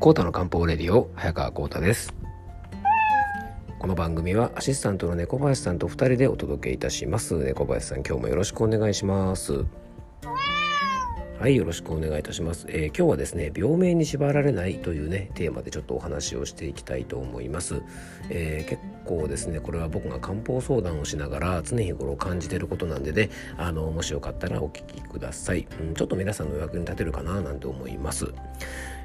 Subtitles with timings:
[0.00, 2.14] コータの漢方レディオ早川コータです。
[3.78, 7.34] この番組はアシスタントの猫林さんと2人でお届けいたします。
[7.34, 9.66] 猫林さん今日もよろしくお願いします。
[11.38, 17.82] はいよろしくお願いいたします、えー、今日はですね病名に縛られないというねテーマでちょっとお話をしていきたいと思います、
[18.28, 28.34] えー、結構ですねこれは僕が漢方相談をしながら常日頃感じてることなんでねあのもしよかったらお聞きください、うん、ちょっと皆さんのお役に立てるかななんて思います。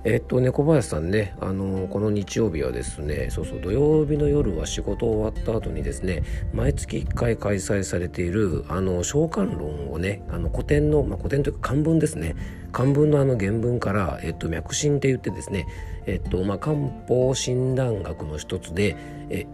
[0.05, 6.23] えっとね小林さんねあのこの日曜日はですねそうそう土曜日の夜は仕事終わった後にですね
[6.53, 12.35] 毎月1回開催されているあの召喚論をねあの古典の、まあ、古典というか漢文ですね
[12.71, 15.67] 漢文のあの原文から、えっと、脈診って言ってですね
[16.07, 18.95] えっとまあ、漢方診断学の一つで
[19.31, 19.47] え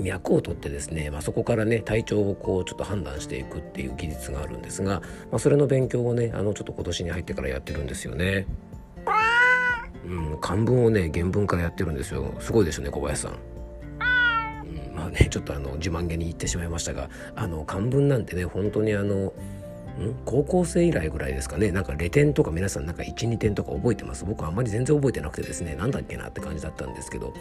[0.00, 5.00] 脈を取ってですね、まあ、そこからね体調をこうちょっと判断していくっていう技術があるんですが、
[5.30, 8.46] まあ、それの勉強をねあのちょっと今年に入ってからやってるんですよね。
[10.06, 13.32] うん、漢文をね原文からやってるんですよすごいですよね小林さん。
[13.32, 19.32] うん、まあねちょっとあの自慢げに言ってしまいましたがあの漢文なんてね本当にあの
[20.24, 21.72] 高校生以来ぐらいですかね。
[21.72, 24.24] なんかレ点とか皆さんなんか12点とか覚えてます？
[24.24, 25.74] 僕はあんまり全然覚えてなくてですね。
[25.74, 27.32] なんだっけなって感じだったんですけど。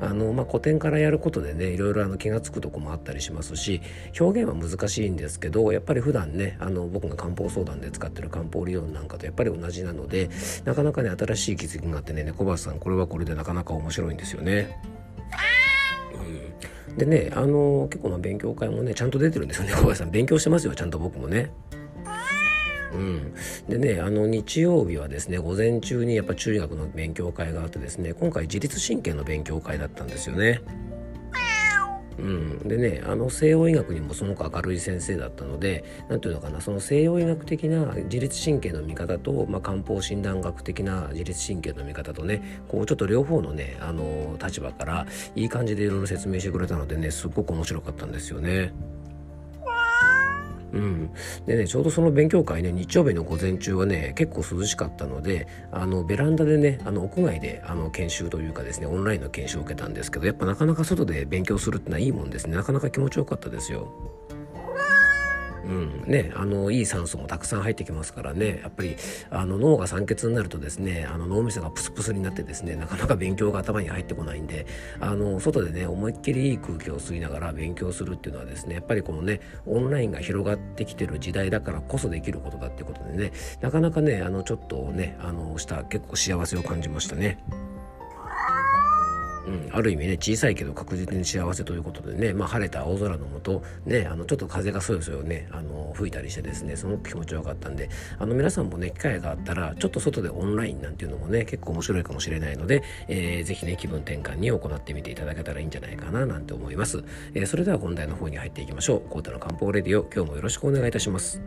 [0.00, 3.80] あの、まあ、古典からやることでねいろいろあの気が付くとこもあったりしますし
[4.20, 10.28] 表現は難しいんですけどやっぱり普段ねあの僕が漢方相談で使ってる漢方理論なんかとやっぱり同じなので
[10.64, 14.78] なかなかね新しい気づきがあってね猫林さんこれはこれでなかなか面白いんですよね。
[16.96, 20.10] でねあの結構な勉強会もねちゃんと出てるんですよね小林さん。
[20.10, 21.50] 勉強してますよちゃんと僕もね。
[22.92, 23.34] うん、
[23.68, 30.60] でねあの日曜日はですね午前中にやっぱ中学の勉強会があってですね今回自律神経の勉強会だったんですよね。
[32.18, 48.72] うん、でねあの西洋医学にもその子明るい先生だったので何ていうのかなその西洋医学的な自律神経の見方と、まあ、漢方診断学的な自律神経の見方とねこうちょっと両方のねあの立場からいい感じでいろいろ説明してくれたのでねすっごく面白かったんですよね。
[50.76, 51.10] うん、
[51.46, 63.92] でねちょうどその勉強会ね日曜日の午前中はね結構涼しかったのであのベランダでねあの屋外であの研修というかですねオンラインの研修を受けたんですけどやっぱなかなか外で勉強するってのはいいもんですねなかなか気持ちよかったですよ。
[65.66, 68.96] うんね、あのいい酸素もたくさん入ってきますからねやっぱり
[69.30, 74.66] あの脳が酸欠になるとですねあの脳みそがプスプスになってですねなかなか勉強が頭に入ってこないんで
[75.00, 87.65] あの外でね思いっきりいい空気を吸いながら勉強するっていうのはですねやっぱりこのねオンラインが広がってきてる時代だからこそできることだっていうことでねなかなかねあのちょっとねあのした結構幸せを感じましたね。
[89.46, 107.04] うん、ある意味ね小さいけど確実に幸せということでね、まあ、晴れた青空の下ねあのちょっと風がそよそよねあの吹いたりしてですねすごく気持ちよかったんであの皆さんもね機会があったらちょっと外でオンラインなんていうのもね結構面白いかもしれないので、えー、ぜね気分転換に行ってみていただけたらいいんじゃないかななんて思います、
[107.34, 109.00] えー、それでは本題の方に入っていきましょう。
[109.08, 111.40] コータの漢方レディオ今日もよろしくお願いいたします。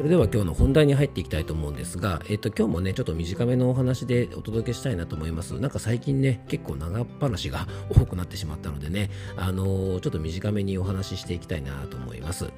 [0.00, 5.60] それでは今日の本題に入っていきたいと思うんですが、えっと、今日もね、ちょっと短めのお話でお届けしたいなと思います。
[5.60, 12.50] なんか最近ね、結構長っ話が多くなってしまったのでね、あのー、ちょっと短めにお話ししていきたいなと思います。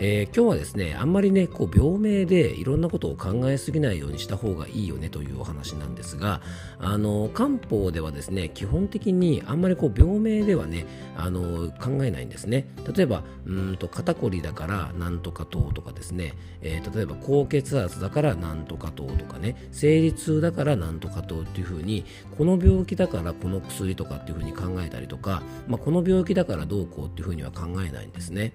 [0.00, 6.42] えー、今日はですね、あんまりね、こう、病名でいろんなことを考えすぎないようにした方がいいよねというお話なんですが、
[6.78, 10.84] あのー、漢方ではですね、基本的にあんまりこう、病名ではね、
[11.16, 12.66] あの考えないんですね。
[12.94, 22.04] 例えば、うんと、肩こりだからなんとか糖とかですね、え例えば高血圧だからなんとか糖とかね生理痛だからなんとか糖っていうふうに
[22.36, 28.52] この病気だからこの薬とかっていうふうに考えたりとか、まあ、この病気だからどうこうっていうふうには考えないんですね。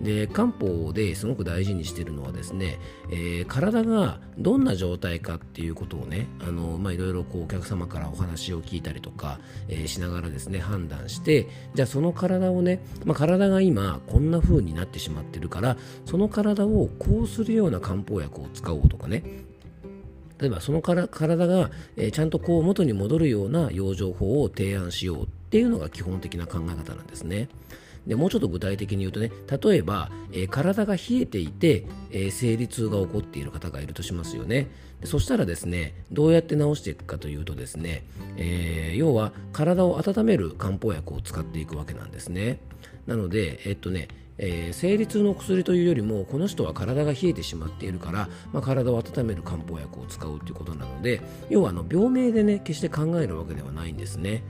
[0.00, 2.78] で漢方ですごく大事にしているのはですね、
[3.10, 19.22] えー、体がどんな状態かっていうことをねあの、まあ、いろいろこうお客様からお話を聞いたりとか、えー、しながらですね判断してじゃあその体をね、まあ、体が今こんな風になってしまってるからその体をこうするような漢方薬を使おうとかね
[20.38, 27.48] 例えばそのから体が、えー、ちゃんとこう元に戻るような養生法を提案しようっていうのが基本的な考え方なんですね。
[28.06, 29.30] でもうちょっと具体的に言うとね
[29.62, 34.68] 例えば、えー、体が冷えていて、えー、生理痛が起こっている方がいるとしますよね。
[35.00, 38.04] でそしたらですねどうやって治していくかというとですね、
[38.36, 42.60] えー、要は体を温める漢方薬を使っていくわけなんですね。
[43.06, 44.08] なのでえっとね
[44.38, 54.42] えー、生理痛の薬というよりもこの人は体が冷えてしまっているから、まあ、体を温める漢方薬を使うということなので要はあの病名でね決して考えるわけではないんですね。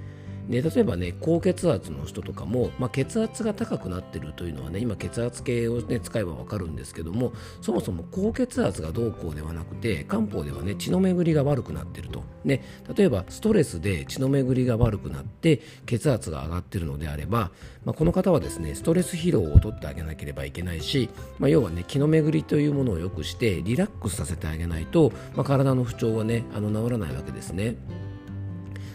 [0.48, 12.62] で例えばね高血圧の人とかも、まあ、血圧が高くなってるというのはね今血圧計を、ね、使えば分かるんですけどもそもそも高血圧がどうこうではなくて漢方ではね血の巡りが悪くなってると、ね、
[12.96, 17.50] 例えばストレスで血の巡りが悪くなって血圧が上がってるのであれば、
[17.84, 27.76] まあ、この方はですねストレス疲労を取ってあげなければいけないし、まあ、要はね気の巡りというものを良くしてリラックスさせてあげないと、まあ、体の不調はねあの治らないわけですね。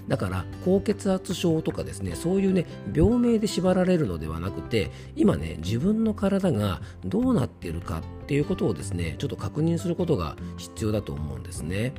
[0.08, 11.94] だから高血圧症とかですねそういうね病名で縛られるのではなくて今ね自分の体がどうなっているかっていうことをですねちょっと確認することが必要だと思うんですね。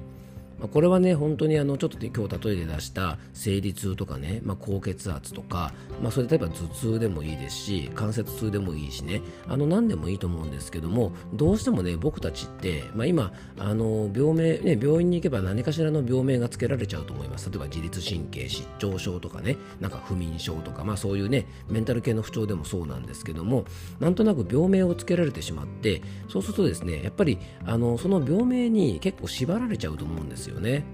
[0.62, 9.22] まあ、これはね本当にあのちょっと今日例えで出した生理痛とかね、まあ、高血圧とか、まあ、それ例えば頭痛でもいいですし関節痛でもいいしね。
[9.48, 17.50] あの何でもいいと思うんですけどもどうしてもね僕たちって、まあ、今あの病名、ね、病院に行けば何かしらの病名がつけられちゃうと思います。
[17.50, 23.64] 例えば自律神経失調症とかねなんか不眠症とか、まあ、そういうねメンタル系の不調でもそうなんですけども
[23.98, 30.51] なんとなく病名をつけられてしまってそうするとですねやっぱりあのその病名に結構縛られちゃうと思うんですよ。
[30.52, 30.84] よね。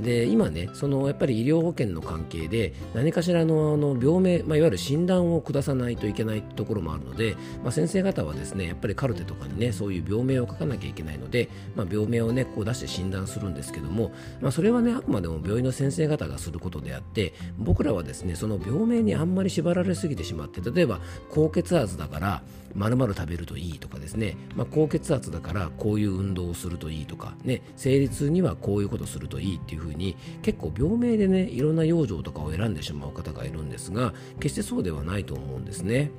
[0.00, 21.00] で今ねそのやっぱり医療保険の関係で何かしらのあの病名、まあ、いわゆる診断を下さないといけないところもあるので、まあ、先生方はですねやっぱりカルテとかにねそういう病名を書かなきゃいけないので、まあ、病名をねこう出して診断するんですけども、まあ、それはねあくまでも病院の先生方がすることであって僕らはですねその病名にあんまり縛られすぎてしまって例えば
[21.30, 22.42] 高血圧だから
[22.74, 36.10] 丸々食べるといいとかですね、まあ、高血圧だからこういう運動をするといいとか、ね、生理痛にはこういうことするといいっていうふうに結構病名でねいろんな養生とかを選んでしまう方がいるんですが決してそうではないと思うんですね。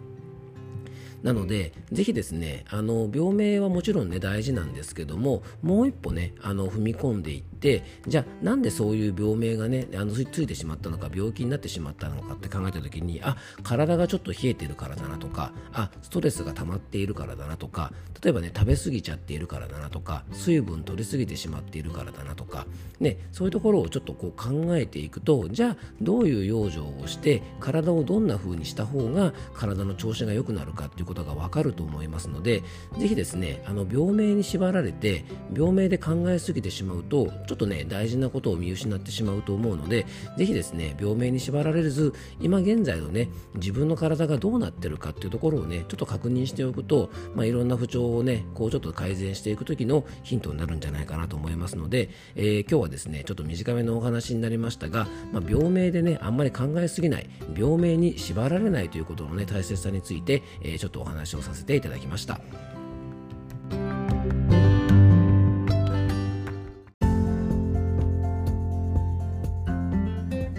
[1.23, 22.65] なので、ぜひですね、あの病名はもちろんね大事なんですけども、もう一歩ね、あの踏み込んでいって、じゃあなんでそういう病名がね、あのついてしまったのか、病気になってしまったのかって考えた時に、あ、体がちょっと冷えてるからだなとか、あ、ストレスが溜まっているからだなとか、例えばね、食べ過ぎちゃっているからだなとか、水分取りすぎてしまっているからだなとか、
[22.99, 32.63] ね、そういうところをちょっとこう考えていくと、じゃあどういう養生をして、体をどんな風にした方が体の調子が良くなるかっていうことが分かると思いますので
[32.97, 40.05] ぜひですねあの病名に縛られて病名で考えすぎてしまうとちょっとね大事なことを見失ってしまうと思うので
[40.37, 62.39] ぜひですね病名に縛られず今現在のね自分の体がどうなってるかっていうところをねちょっと確認しておくと、まあ、いろんな不調をねこうちょっと改善していく時のヒントになるんじゃないかなと思いますので、えー、今日はですねちょっと短めのお話になりましたが、まあ、病名でねあんまり考えすぎない病名に縛られないということのね大切さについて、えー、ちょっとお話をさせていただきました。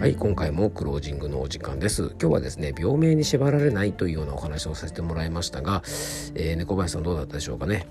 [0.03, 2.13] はい、今回もクロージングのお時間です。
[2.19, 5.81] 今日はですね、病名に縛られないというようなお話をさせてもらいましたが、
[6.35, 7.87] えー、猫林さんどうだったでしょうかね？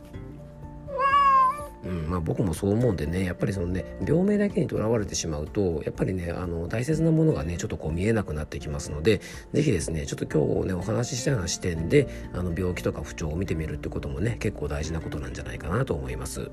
[1.86, 9.22] うんまあ、僕もそう思うんでねやっぱりそのね病名だけにとらわれてしまうとやっぱりねあの大切なものがねちょっとこう見えなくなってきますので
[9.54, 16.50] 是非ですねちょっと今日ねお話ししたような視点であの病気とか不調を見てみるってこともね結構大事なことなんじゃないかなと思います。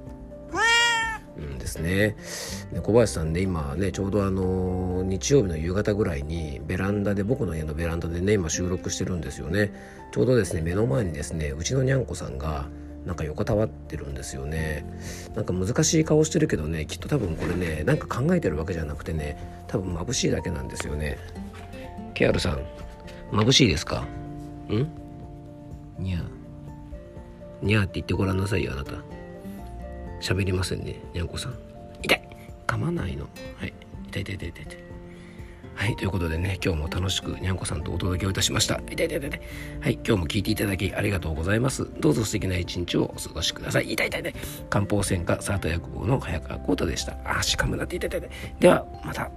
[1.45, 2.15] うんですね。
[2.73, 9.71] で小林さんね今ねちょうどあの日曜日の夕方ぐらいにベランダで僕の家のベランダでね今収録してるんですよね。
[10.11, 12.67] ちょうどですね目の前にですねうちのにゃんこさんが
[13.05, 14.85] なんか横たわってるんですよね。
[15.35, 21.17] なんか難しい顔してるけどねきっと多分これねなんか考えてるわけじゃなくてね多分眩しいだけなんですよね。
[22.13, 22.59] ケアルさん
[23.31, 24.05] 眩しいですか？
[24.69, 24.87] ん？
[25.99, 26.23] にゃー。
[27.61, 28.93] にゃーって言ってごらんなさいよあなた
[30.19, 31.55] 喋りませんねにゃんこさん
[32.01, 32.29] 痛い
[32.67, 33.73] 噛まないのはい
[34.07, 34.89] 痛い痛い痛い痛い痛い
[35.79, 38.81] はい、ということでね、今日も楽しくにゃんこさんとお届けをいたしました。
[38.91, 39.41] 痛い痛い痛い
[39.79, 41.89] はい、今日も聞いていただきありがとうございます。
[42.01, 43.93] どうぞ素敵な一日をお過ごしください。
[43.93, 44.33] 痛い痛い痛い。
[44.69, 47.15] 漢方専科サータ薬房の早川幸太でした。
[47.23, 48.29] あ、しかもなって痛い痛い痛い。
[48.59, 49.31] では、また。